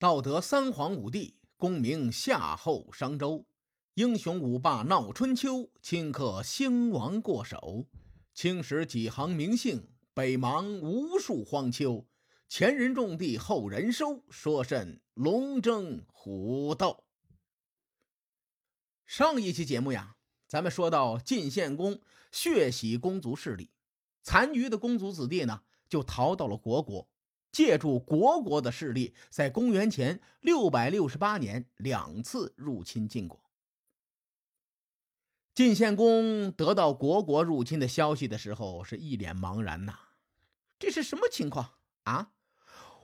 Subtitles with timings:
[0.00, 3.44] 道德三皇五帝，功名夏后商周，
[3.94, 7.84] 英雄五霸闹春秋，顷刻兴亡过手。
[8.32, 12.06] 青史几行名姓，北邙无数荒丘。
[12.48, 17.02] 前人种地，后人收，说甚龙争虎斗？
[19.04, 20.14] 上一期节目呀，
[20.46, 23.72] 咱们说到晋献公血洗公族势力，
[24.22, 27.10] 残余的公族子弟呢，就逃到了国国。
[27.50, 33.42] 借助国国的势力，在公元前六百六十八年两次入侵晋国。
[35.54, 39.98] 晋献公得到国国入侵的消息的时候，是一脸茫然呐。
[40.78, 41.72] 这是什么情况
[42.04, 42.32] 啊？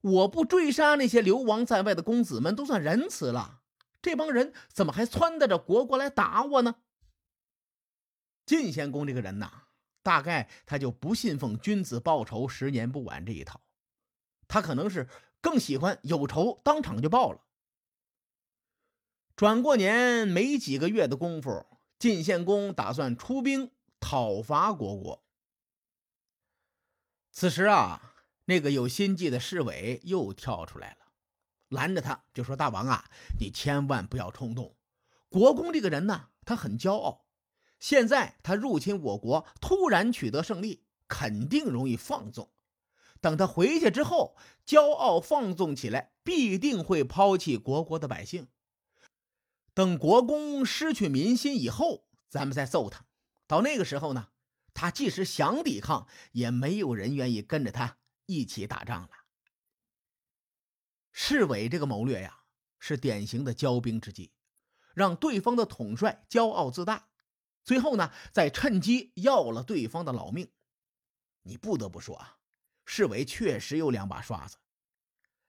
[0.00, 3.60] 我不追杀那些流亡在外的公子们，都算仁慈了。
[4.02, 6.76] 这帮人怎么还撺掇着国国来打我呢？
[8.46, 9.64] 晋献公这个人呐，
[10.02, 13.60] 大概他就不信奉“君子报仇，十年不晚”这一套。
[14.50, 15.08] 他可能是
[15.40, 17.40] 更喜欢有仇当场就报了。
[19.36, 21.64] 转过年没几个月的功夫，
[22.00, 23.70] 晋献公打算出兵
[24.00, 25.22] 讨伐国国。
[27.30, 28.12] 此时啊，
[28.46, 31.12] 那个有心计的侍卫又跳出来了，
[31.68, 34.76] 拦着他就说：“大王啊，你千万不要冲动。
[35.28, 37.28] 国公这个人呢，他很骄傲。
[37.78, 42.50] 现在他入侵我国，突然取得胜利，肯定容易放纵。”
[43.20, 48.48] 等他回去之后，骄傲放纵起来，必定会抛弃国国的百姓。
[49.74, 53.06] 等国公失去民心以后，咱们再揍他。
[53.46, 54.28] 到那个时候呢，
[54.72, 59.10] 他即使想抵抗，也没有人愿意跟着他一起打仗了。
[61.12, 62.44] 侍卫这个谋略呀，
[62.78, 64.32] 是典型的骄兵之计，
[64.94, 67.08] 让对方的统帅骄傲自大，
[67.62, 70.50] 最后呢，再趁机要了对方的老命。
[71.42, 72.39] 你不得不说啊。
[72.92, 74.56] 侍卫确实有两把刷子。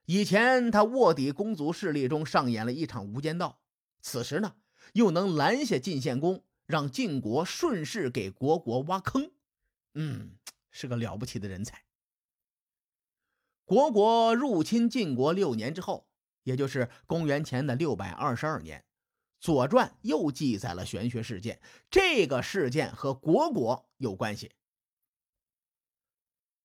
[0.04, 3.60] 以前他卧底公族势力中上演了一场无间道，
[4.00, 4.54] 此时呢
[4.92, 9.32] 又能拦下晋献公，让晋国顺势给国国挖坑，
[9.94, 10.36] 嗯，
[10.70, 11.82] 是个了不起的人才。
[13.64, 16.06] 国国入侵晋国六年之后，
[16.44, 18.78] 也就是公元前的六百二十二年，
[19.40, 21.60] 《左传》又记载了玄学事件，
[21.90, 24.52] 这个事件和国国有关系。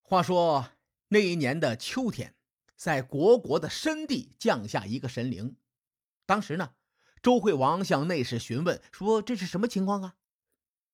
[0.09, 0.69] 话说
[1.09, 2.33] 那一年的秋天，
[2.77, 5.57] 在国国的深地降下一个神灵。
[6.25, 6.75] 当时呢，
[7.21, 10.15] 周惠王向内史询问说：“这是什么情况啊？”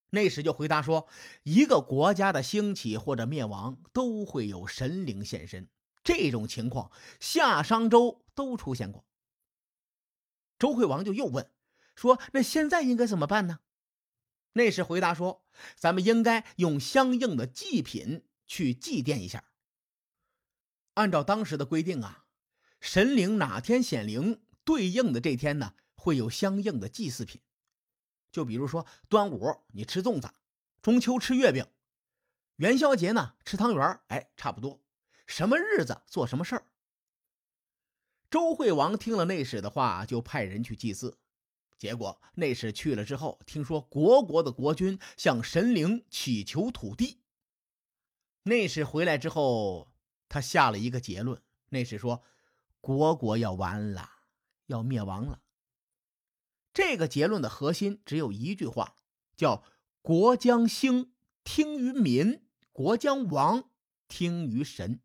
[0.09, 1.07] 内史就回答说
[1.43, 5.69] ：“一个国家的兴起或者灭亡，都会有神灵现身。
[6.03, 9.05] 这种情况，夏商周都出现过。”
[10.57, 11.51] 周惠王就又问
[11.95, 13.59] 说：“那现在应该怎么办呢？”
[14.53, 15.45] 内史回答说
[15.77, 19.45] ：“咱们应该用相应的祭品。”去祭奠一下。
[20.95, 22.25] 按照当时的规定啊，
[22.79, 27.41] 神灵哪天显灵，对应的这天呢，会有相应的祭祀品。
[28.31, 30.31] 就比如说端午你吃粽子，
[30.81, 31.65] 中秋吃月饼，
[32.57, 34.83] 元宵节呢吃汤圆哎，差不多。
[35.25, 36.67] 什么日子做什么事儿。
[38.29, 41.17] 周惠王听了内史的话，就派人去祭祀。
[41.77, 47.22] 结果内史去了之后，听说国国的国君向神灵祈求土地。
[48.43, 49.93] 内史回来之后，
[50.27, 51.41] 他下了一个结论。
[51.69, 52.21] 内史说
[52.81, 54.09] ：“国国要完了，
[54.65, 55.41] 要灭亡了。”
[56.73, 58.95] 这个结论的核心只有一句话，
[59.37, 59.63] 叫
[60.01, 61.13] “国将兴，
[61.45, 62.41] 听于民；
[62.73, 63.69] 国将亡，
[64.09, 64.99] 听于神。”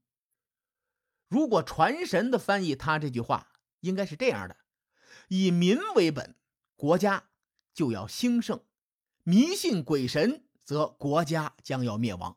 [1.29, 4.57] 如果传神的翻译他这句话，应该是这样的：
[5.29, 6.35] 以民为本，
[6.75, 7.29] 国家
[7.73, 8.65] 就要兴盛；
[9.23, 12.37] 迷信鬼神，则国家将要灭亡。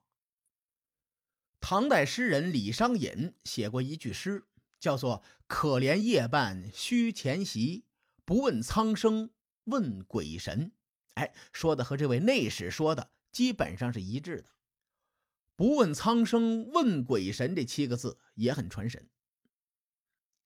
[1.62, 4.44] 唐代诗人李商隐写过一句诗，
[4.80, 7.86] 叫做“可怜夜半虚前席，
[8.26, 9.30] 不问苍生
[9.66, 10.74] 问鬼神”。
[11.16, 14.50] 哎，说的和这位内史说的基本上是一致的。
[15.56, 19.08] “不问苍生问鬼神”这七个字也很传神。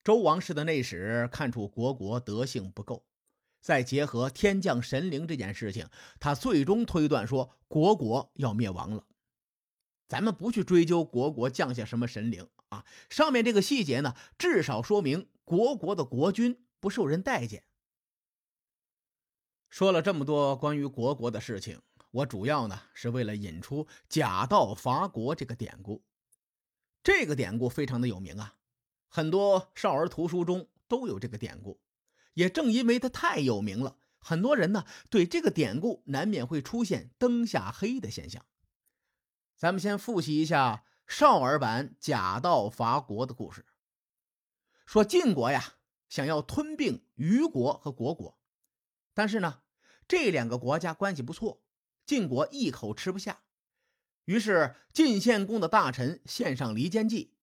[0.04, 3.08] 周王室的内史看出国国德性不够，
[3.62, 5.88] 再结合天降神灵这件事情，
[6.20, 9.08] 他最终推断说国国要灭亡了。
[10.08, 17.64] 咱们不去追究国国降下什么神灵啊，上面这个细节呢，至少说明国国的国君不受人待见。
[19.70, 21.82] 说了这么多关于国国的事情，
[22.12, 26.04] 我主要呢是为了引出“假道伐国”这个典故。
[27.04, 28.56] 这个典故非常的有名啊，
[29.10, 31.80] 很多少儿图书中都有这个典故。
[32.36, 38.46] 也正因为它太有名了，很多人呢对这个典故难免会出现灯下黑的现象。
[39.56, 43.66] 咱们先复习一下少儿版假道伐国的故事。
[44.86, 45.76] 说晋国呀，
[46.10, 48.38] 想要吞并虞国和虢国，
[49.14, 49.62] 但是呢，
[50.08, 51.64] 这两个国家关系不错，
[52.06, 53.42] 晋国一口吃不下。
[54.26, 57.34] 于是晋献公的大臣献上离间计。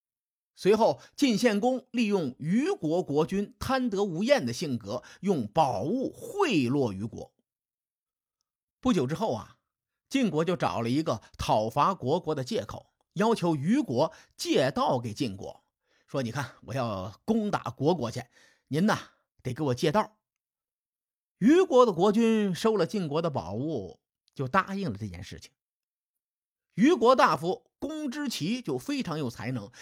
[0.55, 7.33] 随后，晋献公利用虞国国君贪得无厌的性格，用宝物贿赂虞国。
[8.81, 9.57] 不久之后啊，
[10.13, 15.65] 晋国就找了一个讨伐虢国的借口，要求虞国借道给晋国，
[16.07, 18.23] 说：“你看，我要攻打虢国去，
[18.69, 18.99] 您呐
[19.43, 20.19] 得给我借道。”
[21.41, 24.01] 虞国的国君收了晋国的宝物，
[24.35, 25.51] 就答应了这件事情。
[26.75, 29.73] 虞国大夫公之奇就非常有才能，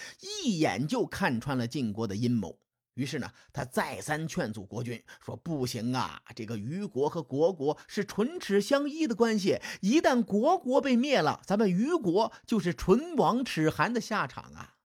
[0.44, 2.60] 一眼就看穿了晋国的阴谋。
[2.94, 14.76] 于是呢，他再三劝阻国君说：“不行啊，这个虞国和虢国是唇齿相依的关系，一旦虢国被灭了，咱们虞国就是唇亡齿寒的下场啊。”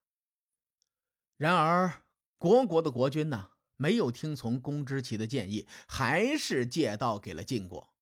[1.36, 2.02] 然而，
[2.38, 7.92] 虢国的国君呢，没有听从公之奇的建议，还是借道给了晋国。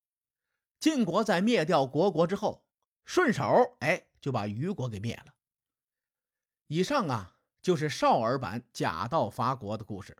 [0.78, 2.64] 晋国在灭掉虢国之后。
[3.06, 5.34] 顺手哎，就把虞国给灭了。
[6.68, 7.33] 以上啊，
[7.64, 10.14] 就是少儿版假道伐国的故事。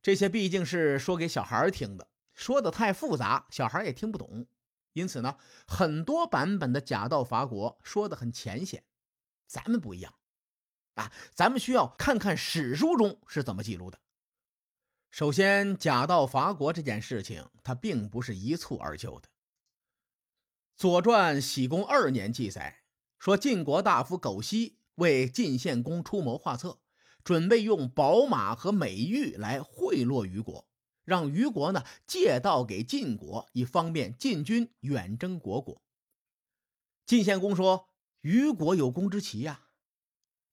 [0.00, 4.46] 这些毕竟是说给小孩听的，说的太复杂，小孩也听不懂。
[4.92, 8.84] 因此呢，很多版本的假道伐国说的很浅显。
[9.48, 10.14] 咱们不一样
[10.94, 13.98] 啊，咱们需要看看史书中是怎么记录的。
[15.10, 19.28] 首先，假道伐国这件事情，它并不是一蹴而就的。
[20.76, 22.84] 《左传》喜公二年记载
[23.18, 26.80] 说，晋国大夫苟奚为晋献公出谋划策，
[27.24, 30.68] 准备用宝马和美玉来贿赂虞国，
[31.04, 35.82] 让虞国呢借道给晋国，以方便晋军远征虢国。
[37.06, 37.88] 晋献公说
[38.22, 39.68] ：“虞国有公之奇呀。”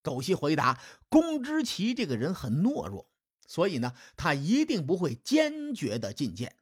[0.04, 0.80] 苟奚回答
[1.10, 3.10] ：“公之奇这个人很懦弱，
[3.48, 6.58] 所以呢，他一定不会坚决的进谏。”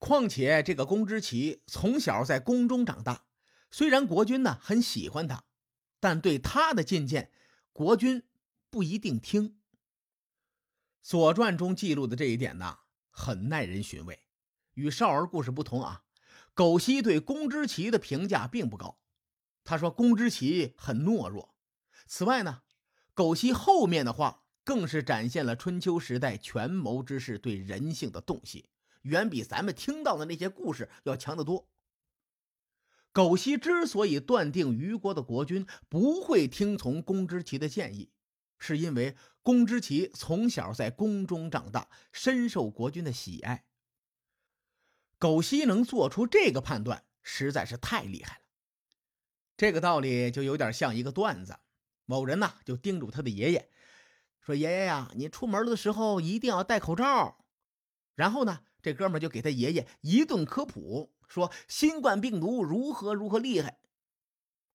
[0.00, 3.26] 况且这个公之奇从小在宫中长大，
[3.70, 5.44] 虽然国君呢很喜欢他，
[6.02, 7.30] 但对他的进谏，
[7.72, 8.24] 国君
[8.70, 9.50] 不一定听。
[11.00, 14.18] 《左传》中记录的这一点呢，很耐人寻味。
[14.74, 16.02] 与少儿故事不同啊，
[16.54, 18.98] 苟奚对公之奇的评价并不高。
[19.62, 21.54] 他说公之奇很懦弱。
[22.08, 22.62] 此外呢，
[23.14, 28.68] 苟奚后面的话更是展现了春秋时代权谋之士对人性的洞悉。
[29.02, 31.68] 远比咱们听到的那些故事要强得多。
[33.12, 38.10] 苟奚之所以断定虞国的国君不会听从公之奇的建议，
[38.58, 43.64] 是因为公之奇从小在宫中长大，深受国君的喜爱。
[45.18, 48.42] 苟西能做出这个判断，实在是太厉害了。
[49.56, 51.58] 这个道理就有点像一个段子：
[52.06, 53.70] 某人呢就叮嘱他的爷爷
[54.40, 57.44] 说：“爷爷呀，你出门的时候一定要戴口罩。”
[58.16, 58.60] 然后呢？
[58.82, 63.78] 这哥们就给他爷爷一顿科普，说新冠病毒如何如何厉害。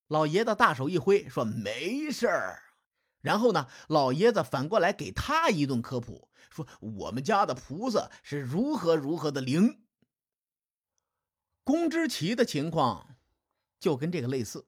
[0.07, 2.63] 老爷子大手一挥，说没事儿。
[3.21, 9.83] 然后呢，老爷子反过来给他一顿科普，说我们家的菩萨是如何如何的灵。
[11.63, 13.18] 公之奇的情况
[13.80, 14.65] 就跟这个类似，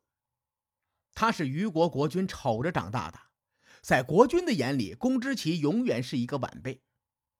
[1.16, 3.20] 他是虞国国君瞅着长大的，
[3.82, 6.84] 在国君的眼里，公之奇永远是一个晚辈。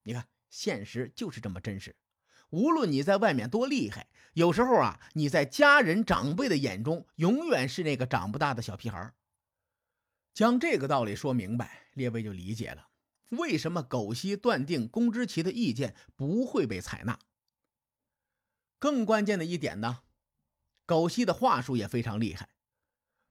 [0.02, 0.28] 你看。
[0.52, 1.96] 现实就是这么真实，
[2.50, 9.14] 无论你在外面多厉害，有时候啊，你在家人长辈的眼中，永远是那个长不大的小屁孩。
[10.34, 12.90] 将这个道理说明白，列位就理解了
[13.30, 17.20] 为什么苟西断定公之奇的意见不会被采纳。
[18.78, 20.00] 更关键的一点呢，
[20.86, 22.50] 苟西的话术也非常厉害。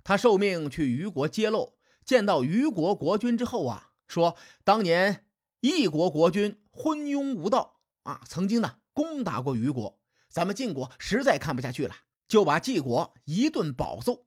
[0.05, 5.25] 他受命去虞国揭露，见到虞国国君之后啊，说当年。
[5.61, 9.97] 异国国君昏庸无道啊，曾经呢攻打过虞国，
[10.29, 11.95] 咱们晋国实在看不下去了，
[12.27, 14.27] 就把晋国一顿暴揍。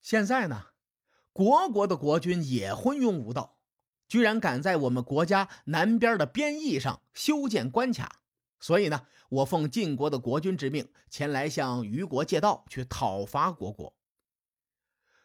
[0.00, 0.68] 现在呢，
[1.34, 3.58] 虢国的国君也昏庸无道，
[4.08, 8.22] 居然敢在我们国家南边的边邑上修建关卡，
[8.58, 13.94] 所以呢，我奉晋国的国君之命前来向虞国借道，去讨伐虢国。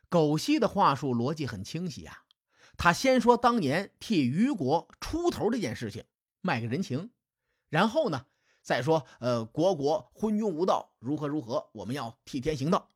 [0.10, 2.26] 苟西的话术逻辑很清晰啊。
[2.76, 6.04] 他先说当年替虞国出头这件事情，
[6.42, 7.12] 卖个人情，
[7.72, 8.28] 然后呢，
[8.62, 12.92] 再说呃，虢国昏庸无道，如何如何，我们要替天行道。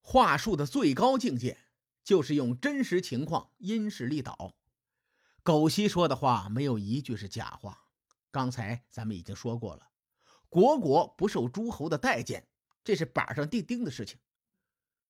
[0.00, 1.58] 话术的最高境界
[2.04, 4.54] 就是用真实情况因势利导。
[5.42, 7.88] 苟奚说的话没有一句是假话。
[8.30, 9.90] 刚才咱们已经说过了，
[10.48, 12.46] 虢国不受诸侯的待见，
[12.84, 14.20] 这是板上钉钉的事情。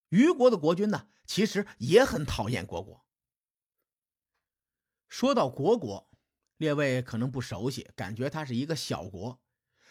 [0.09, 3.05] 虞国的国君呢，其实也很讨厌虢国。
[5.07, 6.11] 说到国国，
[6.63, 9.41] 列位可能不熟悉，感觉它是一个小国。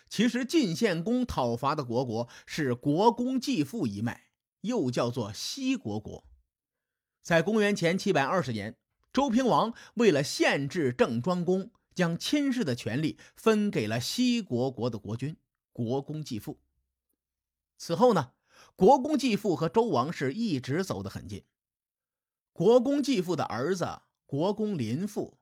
[0.07, 4.27] 其实晋献公讨伐的国国是国公继父一脉，
[4.61, 6.23] 又叫做西国国。
[7.21, 8.77] 在公元前七百二十年，
[9.11, 15.35] 周平王为了限制郑庄公，将亲事的权利分给了西国国的国君
[15.73, 16.61] 国公继父。
[17.77, 18.31] 此后呢，
[18.77, 21.43] 国公继父和周王室一直走得很近。
[22.53, 25.37] 国公继父的儿子国公林父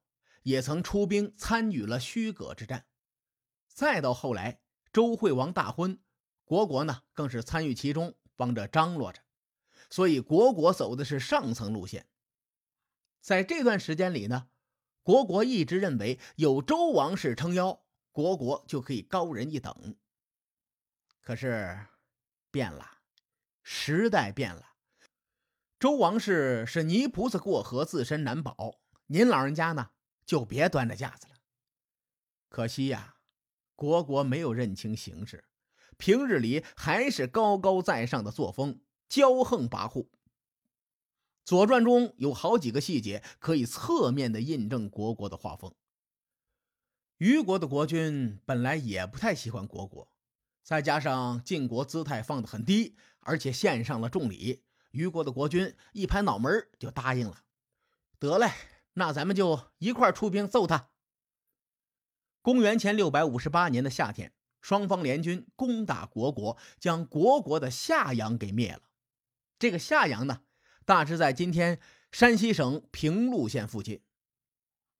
[0.49, 2.87] 也曾出兵参与了虚葛之战。
[3.67, 5.99] 再到后来，周惠王大婚，
[6.43, 9.21] 国国呢更是参与其中，帮着张罗着。
[9.91, 12.07] 所以国国走的是上层路线。
[13.21, 14.49] 在这段时间里呢，
[15.03, 19.95] 国国一直认为有周王室撑腰，国国就可以高人一等。
[21.21, 21.85] 可是。
[22.51, 22.97] 变了，
[23.61, 24.73] 时代变了。
[25.79, 28.79] 周王室是泥菩萨过河，自身难保。
[29.05, 29.91] 您老人家呢，
[30.29, 31.33] 就别端着架子了。
[32.49, 33.15] 可惜呀，
[33.75, 35.43] 国国没有认清形势，
[35.97, 40.03] 平日里还是高高在上的作风，骄横跋扈。
[41.43, 45.73] 《左传》中有好几个细节可以侧面的印证国国的画风。
[47.17, 50.11] 虞国的国君本来也不太喜欢国国。
[50.61, 57.45] 再加上晋国姿态放得很低，而且献上了重礼，虞国的国君一拍脑门就答应了。
[58.19, 58.51] 得嘞，
[58.93, 60.89] 那咱们就一块出兵揍他。
[62.41, 68.81] 公元前六百五十八年的夏天，双方联军攻打国国，将国国的夏阳给灭了。
[69.57, 70.41] 这个夏阳呢，
[70.85, 71.79] 大致在今天
[72.11, 74.01] 山西省平陆县附近，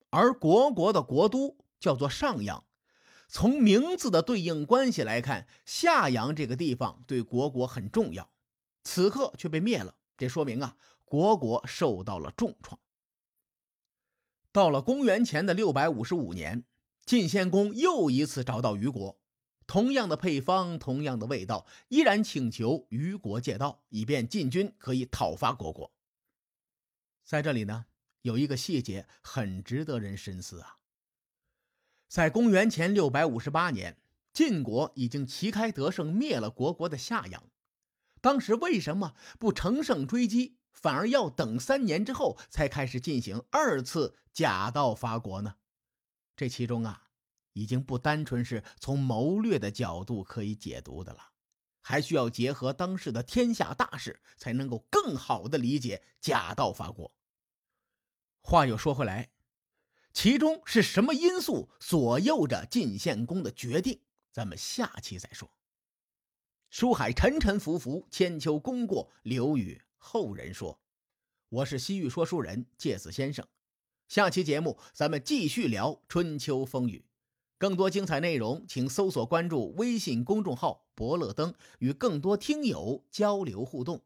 [0.09, 2.65] 而国国的国都叫做上阳。
[3.29, 8.29] 从名字的对应关系来看，夏阳这个地方对国国很重要，
[8.83, 12.79] 此刻却被灭了，这说明啊，国国受到了重创。
[14.51, 16.63] 到了公元前的六百五十五年，
[17.05, 19.19] 晋献公又一次找到虞国，
[19.67, 25.91] 同样的配方，同样的味道，依然请求虞国借道，以便晋军可以讨伐国国。
[27.23, 27.85] 在这里呢，
[28.23, 30.77] 有一个细节很值得人深思啊。
[32.07, 34.01] 在公元前六百五十八年，
[34.33, 37.43] 晋国已经旗开得胜，灭了国国的夏阳。
[38.19, 45.55] 当时为什么不乘胜追击，反而要等三年之后才开始进行二次假道伐国呢？
[46.35, 47.09] 这其中啊，
[47.53, 51.31] 已经不单纯是从谋略的角度可以解读的了，
[51.81, 57.11] 还需要结合当时的天下大事，才能够更好的理解假道伐国。
[58.41, 59.31] 话又说回来。
[60.11, 64.01] 其中是什么因素左右着晋献公的决定？
[64.31, 65.51] 咱们下期再说。
[66.69, 70.79] 书海沉沉浮浮，千秋功过留与后人说。
[71.49, 73.47] 我是西域说书人介子先生。
[74.07, 77.05] 下期节目咱们继续聊春秋风雨。
[77.59, 84.03] 更多精彩内容，请搜索关注微信公众号“伯乐灯”，与更多听友交流互动。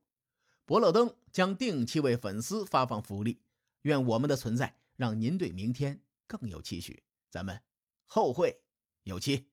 [0.65, 3.39] 伯乐灯将定期为粉丝发放福利。
[3.83, 4.75] 愿我们的存在。
[4.95, 7.59] 让您对明天更有期许，咱们
[8.05, 8.61] 后会
[9.01, 9.47] 有期。